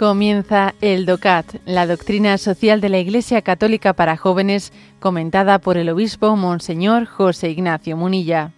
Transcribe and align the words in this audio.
Comienza 0.00 0.74
el 0.80 1.04
DOCAT, 1.04 1.56
la 1.66 1.86
doctrina 1.86 2.38
social 2.38 2.80
de 2.80 2.88
la 2.88 2.96
Iglesia 2.96 3.42
Católica 3.42 3.92
para 3.92 4.16
jóvenes, 4.16 4.72
comentada 4.98 5.58
por 5.58 5.76
el 5.76 5.90
obispo 5.90 6.36
Monseñor 6.36 7.04
José 7.04 7.50
Ignacio 7.50 7.98
Munilla. 7.98 8.50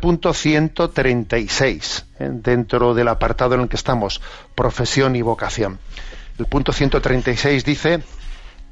punto 0.00 0.32
136, 0.32 2.06
¿eh? 2.18 2.30
dentro 2.32 2.94
del 2.94 3.08
apartado 3.08 3.56
en 3.56 3.60
el 3.60 3.68
que 3.68 3.76
estamos, 3.76 4.22
profesión 4.54 5.16
y 5.16 5.20
vocación. 5.20 5.80
El 6.38 6.46
punto 6.46 6.72
136 6.72 7.64
dice, 7.64 8.02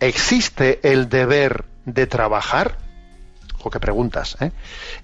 ¿existe 0.01 0.81
el 0.83 1.09
deber 1.09 1.65
de 1.85 2.07
trabajar? 2.07 2.79
O 3.63 3.71
qué 3.71 3.79
preguntas, 3.79 4.37
¿eh? 4.41 4.53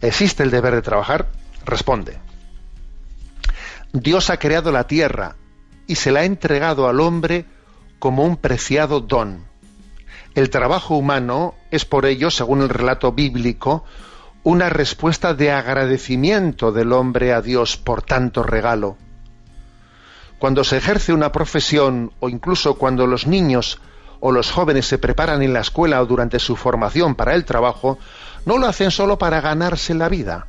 ¿Existe 0.00 0.42
el 0.42 0.50
deber 0.50 0.74
de 0.74 0.82
trabajar? 0.82 1.28
Responde. 1.64 2.18
Dios 3.92 4.30
ha 4.30 4.38
creado 4.38 4.72
la 4.72 4.86
tierra 4.86 5.36
y 5.86 5.96
se 5.96 6.10
la 6.10 6.20
ha 6.20 6.24
entregado 6.24 6.88
al 6.88 7.00
hombre 7.00 7.44
como 7.98 8.24
un 8.24 8.36
preciado 8.36 9.00
don. 9.00 9.44
El 10.34 10.50
trabajo 10.50 10.96
humano 10.96 11.54
es 11.70 11.84
por 11.84 12.04
ello, 12.04 12.30
según 12.30 12.60
el 12.62 12.68
relato 12.68 13.12
bíblico, 13.12 13.84
una 14.42 14.68
respuesta 14.68 15.34
de 15.34 15.50
agradecimiento 15.50 16.72
del 16.72 16.92
hombre 16.92 17.32
a 17.32 17.40
Dios 17.40 17.76
por 17.76 18.02
tanto 18.02 18.42
regalo. 18.42 18.96
Cuando 20.38 20.62
se 20.62 20.76
ejerce 20.76 21.12
una 21.12 21.32
profesión 21.32 22.12
o 22.20 22.28
incluso 22.28 22.74
cuando 22.74 23.06
los 23.06 23.26
niños 23.26 23.80
o 24.20 24.32
los 24.32 24.50
jóvenes 24.50 24.86
se 24.86 24.98
preparan 24.98 25.42
en 25.42 25.52
la 25.52 25.60
escuela 25.60 26.00
o 26.00 26.06
durante 26.06 26.38
su 26.38 26.56
formación 26.56 27.14
para 27.14 27.34
el 27.34 27.44
trabajo, 27.44 27.98
no 28.44 28.58
lo 28.58 28.66
hacen 28.66 28.90
solo 28.90 29.18
para 29.18 29.40
ganarse 29.40 29.94
la 29.94 30.08
vida. 30.08 30.46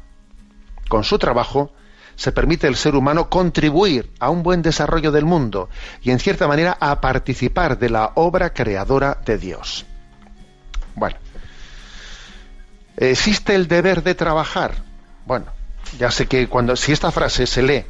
Con 0.90 1.04
su 1.04 1.20
trabajo 1.20 1.72
se 2.16 2.32
permite 2.32 2.68
al 2.68 2.76
ser 2.76 2.96
humano 2.96 3.30
contribuir 3.30 4.12
a 4.20 4.30
un 4.30 4.44
buen 4.44 4.62
desarrollo 4.62 5.12
del 5.12 5.26
mundo 5.26 5.70
y 6.02 6.12
en 6.12 6.20
cierta 6.20 6.48
manera 6.48 6.78
a 6.80 7.00
participar 7.02 7.78
de 7.78 7.90
la 7.90 8.12
obra 8.16 8.54
creadora 8.54 9.20
de 9.26 9.38
Dios. 9.38 9.86
Bueno, 10.96 11.18
¿Existe 12.98 13.54
el 13.54 13.68
deber 13.68 14.02
de 14.02 14.16
trabajar? 14.16 14.74
Bueno, 15.26 15.46
ya 16.00 16.10
sé 16.10 16.26
que 16.26 16.48
cuando 16.48 16.76
si 16.76 16.92
esta 16.92 17.12
frase 17.12 17.46
se 17.46 17.62
lee 17.62 17.86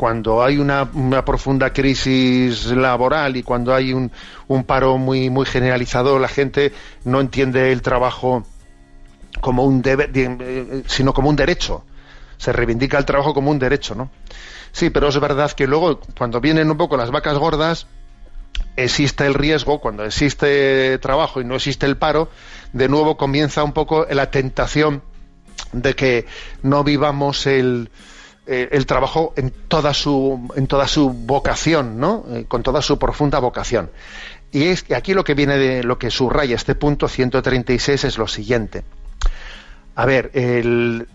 cuando 0.00 0.42
hay 0.42 0.56
una, 0.56 0.90
profunda 1.26 1.74
crisis 1.74 2.64
laboral 2.68 3.36
y 3.36 3.42
cuando 3.42 3.74
hay 3.74 3.92
un, 3.92 4.10
paro 4.66 4.96
muy 4.96 5.28
muy 5.28 5.44
generalizado, 5.44 6.18
la 6.18 6.26
gente 6.26 6.72
no 7.04 7.20
entiende 7.20 7.70
el 7.70 7.82
trabajo 7.82 8.42
como 9.42 9.62
un 9.62 9.82
deber, 9.82 10.10
eh, 10.14 10.84
sino 10.86 11.12
como 11.12 11.28
un 11.28 11.36
derecho. 11.36 11.84
Se 12.38 12.50
reivindica 12.50 12.96
el 12.96 13.04
trabajo 13.04 13.34
como 13.34 13.50
un 13.50 13.58
derecho, 13.58 13.94
¿no? 13.94 14.10
Sí, 14.72 14.88
pero 14.88 15.08
es 15.08 15.20
verdad 15.20 15.50
que 15.52 15.66
luego, 15.66 16.00
cuando 16.16 16.40
vienen 16.40 16.70
un 16.70 16.78
poco 16.78 16.96
las 16.96 17.10
vacas 17.10 17.36
gordas, 17.36 17.86
existe 18.76 19.26
el 19.26 19.34
riesgo, 19.34 19.80
cuando 19.82 20.06
existe 20.06 20.96
trabajo 20.96 21.42
y 21.42 21.44
no 21.44 21.56
existe 21.56 21.84
el 21.84 21.98
paro, 21.98 22.30
de 22.72 22.88
nuevo 22.88 23.18
comienza 23.18 23.62
un 23.64 23.74
poco 23.74 24.06
la 24.10 24.30
tentación 24.30 25.02
de 25.74 25.94
que 25.94 26.24
no 26.62 26.84
vivamos 26.84 27.46
el, 27.46 27.90
eh, 28.46 28.68
el 28.72 28.86
trabajo 28.86 29.32
en 29.36 29.50
toda 29.68 29.94
su 29.94 30.48
en 30.56 30.66
toda 30.66 30.86
su 30.86 31.10
vocación, 31.10 31.98
¿no? 31.98 32.24
Eh, 32.30 32.44
con 32.48 32.62
toda 32.62 32.82
su 32.82 32.98
profunda 32.98 33.38
vocación. 33.38 33.90
Y 34.52 34.64
es 34.64 34.84
aquí 34.92 35.14
lo 35.14 35.24
que 35.24 35.34
viene 35.34 35.56
de 35.56 35.84
lo 35.84 35.98
que 35.98 36.10
subraya 36.10 36.56
este 36.56 36.74
punto 36.74 37.08
136 37.08 38.04
es 38.04 38.18
lo 38.18 38.26
siguiente. 38.26 38.82
A 39.94 40.06
ver, 40.06 40.30
el, 40.34 41.06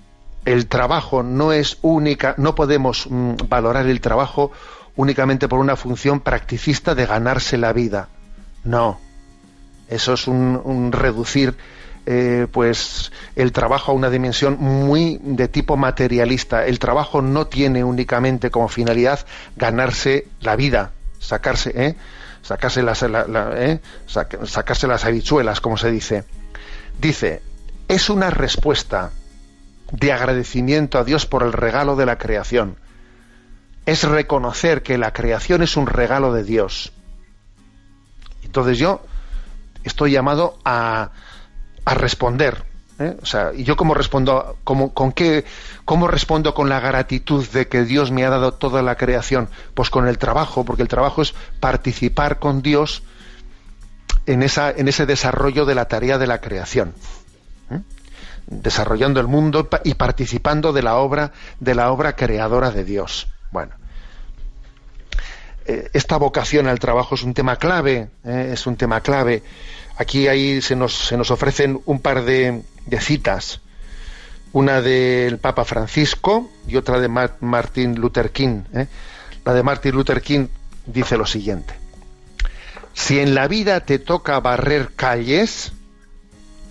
el 0.46 0.68
trabajo 0.68 1.24
no 1.24 1.52
es 1.52 1.78
única, 1.82 2.36
no 2.38 2.56
podemos 2.56 3.08
mm, 3.10 3.34
valorar 3.50 3.88
el 3.88 4.00
trabajo 4.00 4.52
únicamente 4.96 5.48
por 5.48 5.60
una 5.60 5.76
función 5.76 6.22
practicista 6.22 6.96
de 6.96 7.06
ganarse 7.06 7.58
la 7.58 7.74
vida. 7.74 8.10
No, 8.64 9.00
eso 9.90 10.14
es 10.14 10.28
un, 10.28 10.92
reducir 10.92 11.56
eh, 12.06 12.48
pues 12.52 13.12
el 13.36 13.52
trabajo 13.52 13.92
a 13.92 13.96
una 13.96 14.10
dimensión 14.10 14.58
muy 14.60 15.20
de 15.24 15.48
tipo 15.48 15.76
materialista. 15.76 16.66
El 16.66 16.80
trabajo 16.80 17.22
no 17.22 17.48
tiene 17.48 17.84
únicamente 17.84 18.52
como 18.52 18.68
finalidad 18.68 19.26
ganarse 19.56 20.28
la 20.40 20.56
vida, 20.56 20.92
sacarse, 21.20 21.72
¿eh? 21.76 21.96
sacarse 22.42 22.84
las, 22.84 23.04
¿eh? 23.04 23.82
sacarse 24.06 24.88
las 24.88 25.06
habichuelas, 25.06 25.62
como 25.62 25.78
se 25.78 25.90
dice. 25.90 26.26
Dice, 27.00 27.42
es 27.88 28.10
una 28.10 28.30
respuesta 28.30 29.12
de 29.92 30.12
agradecimiento 30.12 31.00
a 31.00 31.04
Dios 31.04 31.26
por 31.26 31.44
el 31.44 31.54
regalo 31.54 31.96
de 31.96 32.06
la 32.06 32.18
creación. 32.18 32.78
Es 33.86 34.04
reconocer 34.04 34.84
que 34.84 34.98
la 34.98 35.12
creación 35.12 35.64
es 35.64 35.76
un 35.76 35.88
regalo 35.88 36.34
de 36.34 36.44
Dios. 36.44 36.94
Entonces 38.44 38.78
yo 38.78 39.04
estoy 39.84 40.12
llamado 40.12 40.58
a, 40.66 41.12
a 41.86 41.94
responder. 41.94 42.66
¿eh? 43.00 43.16
O 43.22 43.26
sea, 43.26 43.52
¿y 43.54 43.64
yo 43.64 43.76
cómo 43.76 43.94
respondo? 43.94 44.58
Cómo, 44.64 44.94
¿Con 44.94 45.12
qué? 45.12 45.46
¿Cómo 45.86 46.08
respondo 46.08 46.54
con 46.54 46.70
la 46.70 46.80
gratitud 46.80 47.48
de 47.50 47.68
que 47.68 47.84
Dios 47.84 48.12
me 48.12 48.26
ha 48.26 48.30
dado 48.30 48.54
toda 48.54 48.82
la 48.82 48.96
creación? 48.96 49.50
Pues 49.74 49.90
con 49.90 50.08
el 50.08 50.18
trabajo, 50.18 50.66
porque 50.66 50.82
el 50.82 50.88
trabajo 50.88 51.22
es 51.22 51.34
participar 51.60 52.40
con 52.40 52.62
Dios 52.62 53.04
en, 54.26 54.44
esa, 54.44 54.72
en 54.72 54.88
ese 54.88 55.06
desarrollo 55.06 55.66
de 55.66 55.76
la 55.76 55.86
tarea 55.86 56.18
de 56.18 56.28
la 56.28 56.42
creación. 56.42 56.94
¿eh? 57.72 57.80
desarrollando 58.48 59.20
el 59.20 59.28
mundo 59.28 59.68
y 59.84 59.96
participando 59.96 60.72
de 60.72 60.84
la 60.84 60.98
obra 60.98 61.32
de 61.60 61.74
la 61.76 61.92
obra 61.92 62.16
creadora 62.16 62.72
de 62.72 62.84
Dios. 62.84 63.28
Bueno, 63.52 63.74
eh, 65.66 65.90
esta 65.94 66.18
vocación 66.18 66.68
al 66.68 66.80
trabajo 66.80 67.16
es 67.16 67.24
un 67.24 67.34
tema 67.34 67.56
clave, 67.56 68.10
es 68.24 68.68
un 68.68 68.76
tema 68.76 69.02
clave. 69.02 69.42
Aquí 69.98 70.28
ahí 70.28 70.62
se 70.62 70.76
nos, 70.76 70.94
se 70.94 71.18
nos 71.18 71.32
ofrecen 71.32 71.82
un 71.86 72.00
par 72.00 72.26
de, 72.26 72.64
citas, 73.00 73.62
una 74.52 74.82
del 74.82 75.38
Papa 75.38 75.64
Francisco 75.64 76.50
y 76.68 76.76
otra 76.76 77.00
de 77.00 77.08
Martin 77.08 77.96
Luther 77.96 78.32
King. 78.32 78.64
Eh. 78.74 78.88
La 79.46 79.54
de 79.54 79.64
Martin 79.64 79.94
Luther 79.94 80.22
King 80.22 80.48
dice 80.86 81.18
lo 81.18 81.26
siguiente: 81.26 81.76
Si 82.94 83.20
en 83.20 83.36
la 83.36 83.48
vida 83.48 83.80
te 83.82 84.00
toca 84.00 84.40
barrer 84.42 84.92
calles, 84.96 85.72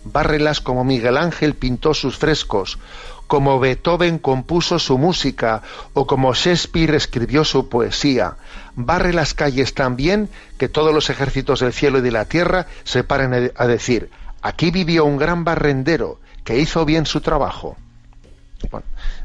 bárrelas 0.04 0.60
como 0.60 0.84
Miguel 0.84 1.16
Ángel 1.16 1.54
pintó 1.54 1.94
sus 1.94 2.18
frescos, 2.18 2.78
como 3.26 3.58
Beethoven 3.58 4.18
compuso 4.18 4.78
su 4.78 4.98
música 4.98 5.62
o 5.92 6.06
como 6.06 6.34
Shakespeare 6.34 6.94
escribió 6.94 7.44
su 7.44 7.68
poesía. 7.68 8.36
Barre 8.74 9.12
las 9.12 9.34
calles 9.34 9.74
tan 9.74 9.96
bien 9.96 10.28
que 10.58 10.68
todos 10.68 10.94
los 10.94 11.10
ejércitos 11.10 11.60
del 11.60 11.72
cielo 11.72 11.98
y 11.98 12.02
de 12.02 12.10
la 12.10 12.26
tierra 12.26 12.66
se 12.84 13.04
paren 13.04 13.52
a 13.56 13.66
decir, 13.66 14.10
aquí 14.42 14.70
vivió 14.70 15.04
un 15.04 15.16
gran 15.16 15.44
barrendero 15.44 16.20
que 16.44 16.58
hizo 16.58 16.84
bien 16.84 17.06
su 17.06 17.20
trabajo. 17.20 17.76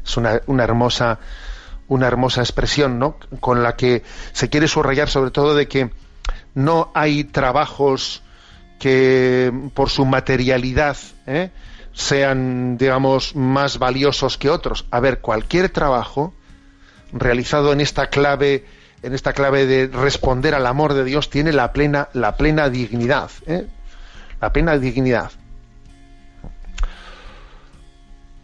es 0.04 0.16
una, 0.16 0.40
una, 0.46 0.64
hermosa 0.64 1.18
una 1.88 2.06
hermosa 2.06 2.40
expresión, 2.40 2.98
¿no? 2.98 3.16
Con 3.40 3.62
la 3.62 3.76
que 3.76 4.02
se 4.32 4.48
quiere 4.48 4.68
subrayar 4.68 5.08
sobre 5.08 5.30
todo 5.30 5.54
de 5.54 5.68
que 5.68 5.90
no 6.54 6.90
hay 6.94 7.24
trabajos 7.24 8.22
que 8.78 9.52
por 9.74 9.90
su 9.90 10.06
materialidad, 10.06 10.96
¿eh? 11.26 11.50
Sean, 11.92 12.76
digamos, 12.76 13.34
más 13.34 13.78
valiosos 13.78 14.38
que 14.38 14.50
otros. 14.50 14.86
A 14.90 15.00
ver, 15.00 15.20
cualquier 15.20 15.68
trabajo 15.68 16.34
realizado 17.12 17.72
en 17.72 17.80
esta 17.80 18.08
clave, 18.08 18.64
en 19.02 19.14
esta 19.14 19.32
clave 19.32 19.66
de 19.66 19.86
responder 19.88 20.54
al 20.54 20.66
amor 20.66 20.94
de 20.94 21.04
Dios, 21.04 21.30
tiene 21.30 21.52
la 21.52 21.72
plena, 21.72 22.08
la 22.12 22.36
plena 22.36 22.68
dignidad. 22.68 23.30
¿eh? 23.46 23.66
La 24.40 24.52
plena 24.52 24.78
dignidad. 24.78 25.30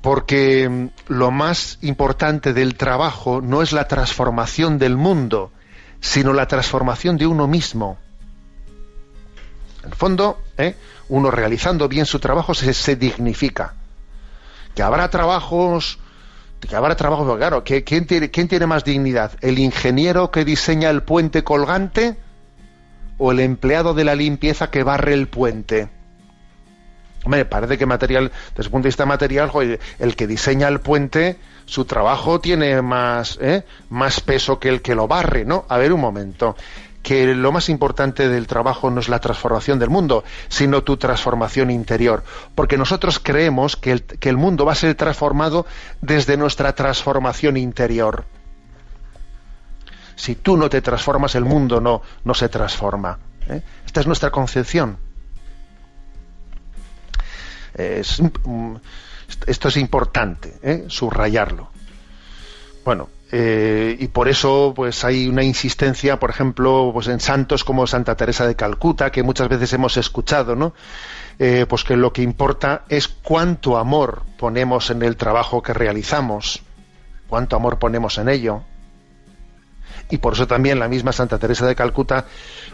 Porque 0.01 0.69
mm, 0.69 0.89
lo 1.09 1.31
más 1.31 1.79
importante 1.83 2.53
del 2.53 2.77
trabajo 2.77 3.41
no 3.41 3.63
es 3.63 3.73
la 3.73 3.89
transformación 3.89 4.79
del 4.79 4.97
mundo, 4.97 5.53
sino 6.01 6.33
la 6.33 6.47
transformación 6.47 7.17
de 7.17 7.27
uno 7.27 7.47
mismo. 7.47 7.99
En 9.87 9.93
el 9.93 9.97
fondo, 9.97 10.43
¿eh? 10.59 10.75
uno 11.09 11.31
realizando 11.31 11.89
bien 11.89 12.07
su 12.07 12.19
trabajo 12.19 12.55
se, 12.55 12.97
dignifica. 12.97 13.75
Que 14.75 14.83
habrá 14.83 15.09
trabajos, 15.11 16.01
que 16.61 16.75
habrá 16.75 16.97
trabajos, 16.97 17.37
claro, 17.37 17.63
¿quién 17.63 18.05
tiene, 18.05 18.33
¿quién 18.33 18.49
tiene 18.49 18.67
más 18.67 18.83
dignidad? 18.83 19.31
¿El 19.43 19.61
ingeniero 19.61 20.33
que 20.33 20.45
diseña 20.45 20.91
el 20.91 21.05
puente 21.05 21.45
colgante 21.45 22.17
o 23.17 23.31
el 23.31 23.39
empleado 23.39 23.95
de 23.95 24.03
la 24.03 24.17
limpieza 24.17 24.73
que 24.73 24.83
barre 24.83 25.15
el 25.15 25.29
puente? 25.29 25.89
Hombre, 27.25 27.45
parece 27.45 27.79
que 27.79 27.87
material, 27.87 28.33
desde 28.51 28.65
el 28.65 28.71
punto 28.71 28.85
de 28.85 28.89
vista 28.89 29.07
material, 29.07 29.79
el 30.01 30.17
que 30.17 30.27
diseña 30.27 30.67
el 30.67 30.81
puente, 30.81 31.39
su 31.65 31.85
trabajo 31.85 32.41
tiene 32.41 32.83
más, 32.83 33.39
¿eh? 33.41 33.65
más 33.89 34.21
peso 34.21 34.59
que 34.59 34.69
el 34.69 34.83
que 34.83 34.97
lo 34.97 35.07
barre, 35.07 35.45
¿no? 35.45 35.65
A 35.69 35.79
ver 35.79 35.93
un 35.93 36.01
momento 36.01 36.57
que 37.07 37.25
lo 37.37 37.53
más 37.53 37.69
importante 37.69 38.29
del 38.29 38.49
trabajo 38.49 38.91
no 38.91 38.99
es 38.99 39.09
la 39.09 39.21
transformación 39.21 39.79
del 39.79 39.91
mundo, 39.91 40.25
sino 40.49 40.83
tu 40.83 40.97
transformación 40.97 41.71
interior. 41.71 42.25
Porque 42.57 42.77
nosotros 42.77 43.21
creemos 43.21 43.77
que 43.77 43.93
el, 43.93 44.03
que 44.03 44.29
el 44.29 44.37
mundo 44.37 44.65
va 44.65 44.73
a 44.73 44.75
ser 44.75 44.93
transformado 44.97 45.67
desde 46.01 46.37
nuestra 46.37 46.75
transformación 46.75 47.59
interior. 47.59 48.25
Si 50.17 50.35
tú 50.35 50.57
no 50.57 50.69
te 50.69 50.83
transformas, 50.83 51.37
el 51.37 51.45
mundo 51.45 51.81
no, 51.81 52.03
no 52.25 52.35
se 52.35 52.49
transforma. 52.49 53.21
¿eh? 53.49 53.63
Esta 53.87 54.01
es 54.01 54.09
nuestra 54.09 54.33
concepción. 54.33 54.99
esto 59.47 59.69
es 59.69 59.77
importante, 59.77 60.59
¿eh? 60.61 60.87
subrayarlo. 60.89 61.71
Bueno, 62.87 63.09
eh, 63.33 63.97
y 63.99 64.07
por 64.07 64.29
eso 64.29 64.73
pues 64.75 65.05
hay 65.05 65.27
una 65.27 65.43
insistencia, 65.43 66.21
por 66.21 66.31
ejemplo, 66.31 66.93
pues 66.95 67.09
en 67.09 67.19
santos 67.19 67.65
como 67.65 67.85
Santa 67.89 68.15
Teresa 68.15 68.47
de 68.47 68.55
Calcuta, 68.55 69.11
que 69.11 69.25
muchas 69.25 69.49
veces 69.49 69.73
hemos 69.73 69.97
escuchado, 69.97 70.55
¿no? 70.55 70.73
Eh, 71.41 71.67
pues 71.69 71.83
que 71.83 71.97
lo 71.97 72.13
que 72.13 72.23
importa 72.23 72.85
es 72.89 73.09
cuánto 73.09 73.77
amor 73.77 74.23
ponemos 74.39 74.91
en 74.91 75.03
el 75.03 75.17
trabajo 75.17 75.65
que 75.65 75.75
realizamos, 75.75 76.63
cuánto 77.27 77.57
amor 77.57 77.81
ponemos 77.81 78.19
en 78.19 78.29
ello. 78.29 78.63
Y 80.09 80.19
por 80.19 80.35
eso 80.35 80.47
también 80.47 80.79
la 80.79 80.87
misma 80.87 81.11
Santa 81.11 81.41
Teresa 81.41 81.67
de 81.67 81.75
Calcuta, 81.75 82.27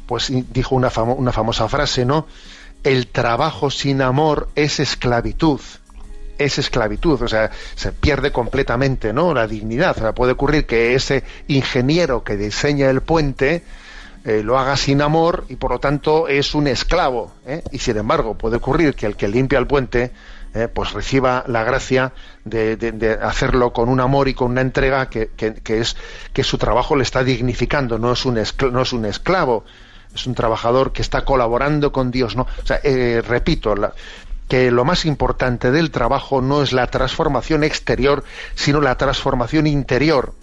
pues 0.04 0.30
dijo 0.52 0.74
una, 0.74 0.90
una 1.16 1.32
famosa 1.32 1.70
frase, 1.70 2.04
¿no? 2.04 2.26
El 2.84 3.06
trabajo 3.06 3.70
sin 3.70 4.02
amor 4.02 4.50
es 4.56 4.78
esclavitud 4.78 5.62
es 6.38 6.58
esclavitud, 6.58 7.22
o 7.22 7.28
sea, 7.28 7.50
se 7.74 7.92
pierde 7.92 8.32
completamente, 8.32 9.12
¿no? 9.12 9.34
La 9.34 9.46
dignidad. 9.46 9.96
O 9.96 10.00
sea, 10.00 10.14
puede 10.14 10.32
ocurrir 10.32 10.66
que 10.66 10.94
ese 10.94 11.24
ingeniero 11.48 12.24
que 12.24 12.36
diseña 12.36 12.90
el 12.90 13.00
puente 13.00 13.62
eh, 14.24 14.42
lo 14.44 14.56
haga 14.56 14.76
sin 14.76 15.02
amor 15.02 15.46
y 15.48 15.56
por 15.56 15.72
lo 15.72 15.80
tanto 15.80 16.28
es 16.28 16.54
un 16.54 16.68
esclavo. 16.68 17.32
¿eh? 17.46 17.62
Y 17.72 17.78
sin 17.78 17.96
embargo, 17.96 18.34
puede 18.34 18.56
ocurrir 18.56 18.94
que 18.94 19.06
el 19.06 19.16
que 19.16 19.26
limpia 19.26 19.58
el 19.58 19.66
puente 19.66 20.12
eh, 20.54 20.68
pues 20.72 20.92
reciba 20.92 21.44
la 21.48 21.64
gracia 21.64 22.12
de, 22.44 23.18
hacerlo 23.22 23.72
con 23.72 23.88
un 23.88 24.00
amor 24.00 24.28
y 24.28 24.34
con 24.34 24.52
una 24.52 24.60
entrega 24.60 25.08
que, 25.08 25.30
es 25.36 25.96
que 26.32 26.44
su 26.44 26.58
trabajo 26.58 26.94
le 26.94 27.02
está 27.02 27.24
dignificando, 27.24 27.98
no 27.98 28.12
es 28.12 28.24
un, 28.24 28.40
no 28.70 28.82
es 28.82 28.92
un 28.92 29.06
esclavo 29.06 29.64
es 30.14 30.26
un 30.26 30.34
trabajador 30.34 30.92
que 30.92 31.00
está 31.00 31.24
colaborando 31.24 31.90
con 31.90 32.10
Dios, 32.10 32.36
¿no? 32.36 32.42
O 32.42 32.66
sea, 32.66 32.80
repito, 33.22 33.74
la, 33.74 33.94
que 34.52 34.70
lo 34.70 34.84
más 34.84 35.06
importante 35.06 35.70
del 35.70 35.90
trabajo 35.90 36.42
no 36.42 36.62
es 36.62 36.74
la 36.74 36.86
transformación 36.88 37.64
exterior, 37.64 38.22
sino 38.54 38.82
la 38.82 38.98
transformación 38.98 39.66
interior. 39.66 40.34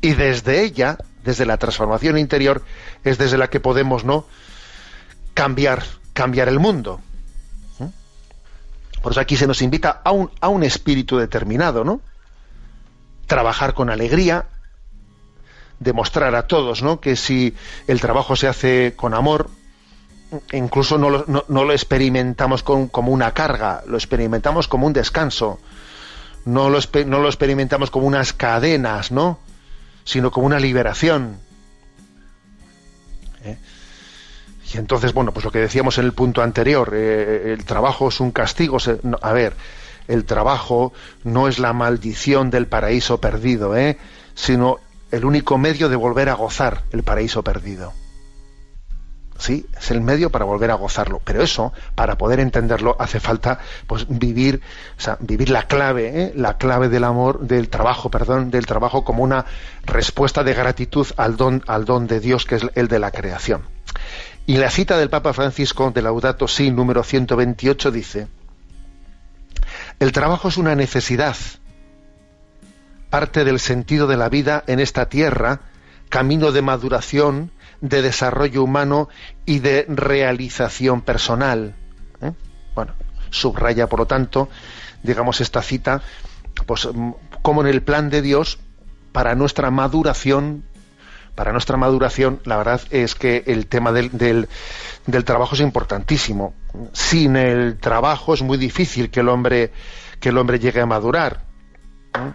Y 0.00 0.12
desde 0.12 0.62
ella, 0.62 0.96
desde 1.24 1.44
la 1.44 1.56
transformación 1.56 2.18
interior, 2.18 2.62
es 3.02 3.18
desde 3.18 3.36
la 3.36 3.50
que 3.50 3.58
podemos 3.58 4.04
no 4.04 4.26
cambiar, 5.34 5.82
cambiar 6.12 6.46
el 6.46 6.60
mundo. 6.60 7.00
¿Mm? 7.80 9.00
Por 9.02 9.10
eso 9.10 9.20
aquí 9.20 9.36
se 9.36 9.48
nos 9.48 9.60
invita 9.60 10.02
a 10.04 10.12
un, 10.12 10.30
a 10.40 10.46
un 10.46 10.62
espíritu 10.62 11.18
determinado, 11.18 11.82
¿no? 11.82 12.00
Trabajar 13.26 13.74
con 13.74 13.90
alegría, 13.90 14.46
demostrar 15.80 16.36
a 16.36 16.46
todos, 16.46 16.84
¿no? 16.84 17.00
Que 17.00 17.16
si 17.16 17.56
el 17.88 18.00
trabajo 18.00 18.36
se 18.36 18.46
hace 18.46 18.94
con 18.94 19.14
amor, 19.14 19.50
incluso 20.52 20.98
no 20.98 21.10
lo, 21.10 21.24
no, 21.26 21.64
lo 21.64 21.72
experimentamos 21.72 22.62
como 22.62 23.12
una 23.12 23.32
carga, 23.32 23.82
lo 23.86 23.96
experimentamos 23.96 24.68
como 24.68 24.86
un 24.86 24.92
descanso, 24.92 25.58
no 26.44 26.70
lo, 26.70 26.78
experimentamos 27.28 27.90
como 27.90 28.06
unas 28.06 28.32
cadenas, 28.32 29.12
¿no? 29.12 29.38
sino 30.04 30.30
como 30.30 30.46
una 30.46 30.58
liberación. 30.58 31.38
¿Eh? 33.44 33.58
Y 34.72 34.78
entonces, 34.78 35.12
bueno, 35.12 35.32
pues 35.32 35.44
lo 35.44 35.50
que 35.50 35.58
decíamos 35.58 35.98
en 35.98 36.06
el 36.06 36.12
punto 36.12 36.42
anterior, 36.42 36.92
eh, 36.94 37.52
el 37.52 37.64
trabajo 37.64 38.08
es 38.08 38.20
un 38.20 38.30
castigo. 38.30 38.78
a 39.20 39.32
ver, 39.32 39.54
el 40.08 40.24
trabajo 40.24 40.92
no 41.24 41.48
es 41.48 41.58
la 41.58 41.72
maldición 41.72 42.50
del 42.50 42.66
paraíso 42.66 43.20
perdido, 43.20 43.76
¿eh? 43.76 43.98
sino 44.34 44.78
el 45.10 45.24
único 45.24 45.58
medio 45.58 45.88
de 45.88 45.96
volver 45.96 46.28
a 46.28 46.34
gozar 46.34 46.84
el 46.92 47.02
paraíso 47.02 47.42
perdido. 47.42 47.92
¿Sí? 49.38 49.66
Es 49.78 49.90
el 49.90 50.00
medio 50.00 50.30
para 50.30 50.44
volver 50.44 50.70
a 50.70 50.74
gozarlo. 50.74 51.20
Pero 51.24 51.42
eso, 51.42 51.72
para 51.94 52.18
poder 52.18 52.40
entenderlo, 52.40 52.96
hace 52.98 53.20
falta 53.20 53.60
pues 53.86 54.06
vivir, 54.08 54.60
vivir 55.20 55.50
la 55.50 55.62
clave, 55.62 56.24
¿eh? 56.24 56.32
la 56.34 56.58
clave 56.58 56.88
del 56.88 57.04
amor, 57.04 57.40
del 57.40 57.68
trabajo, 57.68 58.10
perdón, 58.10 58.50
del 58.50 58.66
trabajo 58.66 59.04
como 59.04 59.22
una 59.22 59.46
respuesta 59.84 60.44
de 60.44 60.54
gratitud 60.54 61.06
al 61.16 61.36
don, 61.36 61.62
al 61.66 61.84
don 61.84 62.06
de 62.06 62.20
Dios, 62.20 62.44
que 62.44 62.56
es 62.56 62.66
el 62.74 62.88
de 62.88 62.98
la 62.98 63.10
creación. 63.10 63.62
Y 64.46 64.56
la 64.56 64.70
cita 64.70 64.98
del 64.98 65.10
Papa 65.10 65.32
Francisco 65.32 65.90
de 65.90 66.02
Laudato 66.02 66.48
Si, 66.48 66.70
número 66.70 67.02
128, 67.02 67.90
dice, 67.90 68.28
el 70.00 70.12
trabajo 70.12 70.48
es 70.48 70.56
una 70.56 70.74
necesidad, 70.74 71.36
parte 73.10 73.44
del 73.44 73.60
sentido 73.60 74.06
de 74.06 74.16
la 74.16 74.28
vida 74.28 74.64
en 74.66 74.80
esta 74.80 75.08
tierra, 75.08 75.60
camino 76.08 76.52
de 76.52 76.62
maduración, 76.62 77.50
de 77.80 78.02
desarrollo 78.02 78.62
humano 78.62 79.08
y 79.46 79.60
de 79.60 79.86
realización 79.88 81.02
personal. 81.02 81.74
¿eh? 82.20 82.32
Bueno, 82.74 82.92
subraya, 83.30 83.86
por 83.88 84.00
lo 84.00 84.06
tanto, 84.06 84.48
digamos, 85.02 85.40
esta 85.40 85.62
cita, 85.62 86.02
pues 86.66 86.88
mm, 86.92 87.12
como 87.42 87.62
en 87.62 87.68
el 87.68 87.82
plan 87.82 88.10
de 88.10 88.22
Dios, 88.22 88.58
para 89.12 89.34
nuestra 89.34 89.70
maduración, 89.70 90.64
para 91.34 91.52
nuestra 91.52 91.76
maduración, 91.76 92.40
la 92.44 92.56
verdad 92.56 92.80
es 92.90 93.14
que 93.14 93.44
el 93.46 93.66
tema 93.66 93.92
del, 93.92 94.10
del, 95.06 95.24
trabajo 95.24 95.54
es 95.54 95.60
importantísimo. 95.60 96.54
Sin 96.92 97.36
el 97.36 97.78
trabajo 97.78 98.34
es 98.34 98.42
muy 98.42 98.58
difícil 98.58 99.10
que 99.10 99.20
el 99.20 99.28
hombre, 99.28 99.72
que 100.20 100.30
el 100.30 100.38
hombre 100.38 100.58
llegue 100.58 100.80
a 100.80 100.86
madurar. 100.86 101.44
¿eh? 102.14 102.32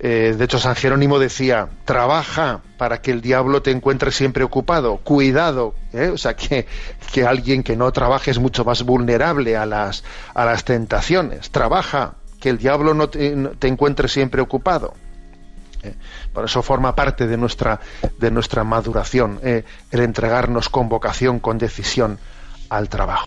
Eh, 0.00 0.34
de 0.38 0.44
hecho, 0.44 0.58
San 0.58 0.76
Jerónimo 0.76 1.18
decía, 1.18 1.68
trabaja 1.84 2.60
para 2.76 3.02
que 3.02 3.10
el 3.10 3.20
diablo 3.20 3.62
te 3.62 3.72
encuentre 3.72 4.12
siempre 4.12 4.44
ocupado, 4.44 4.98
cuidado, 4.98 5.74
¿eh? 5.92 6.08
o 6.08 6.18
sea, 6.18 6.36
que, 6.36 6.66
que, 7.12 7.26
alguien 7.26 7.64
que 7.64 7.76
no 7.76 7.90
trabaje 7.90 8.30
es 8.30 8.38
mucho 8.38 8.64
más 8.64 8.84
vulnerable 8.84 9.56
a 9.56 9.66
las, 9.66 10.04
a 10.34 10.44
las 10.44 10.64
tentaciones, 10.64 11.50
trabaja, 11.50 12.14
que 12.40 12.48
el 12.48 12.58
diablo 12.58 12.94
no 12.94 13.08
te, 13.08 13.34
encuentre 13.66 14.06
siempre 14.06 14.40
ocupado. 14.40 14.94
¿eh? 15.82 15.94
Por 16.32 16.44
eso 16.44 16.62
forma 16.62 16.94
parte 16.94 17.26
de 17.26 17.36
nuestra, 17.36 17.80
de 18.18 18.30
nuestra 18.30 18.62
maduración, 18.62 19.40
el 19.42 19.64
entregarnos 19.90 20.68
con 20.68 20.88
vocación, 20.88 21.40
con 21.40 21.58
decisión 21.58 22.20
al 22.68 22.88
trabajo. 22.88 23.26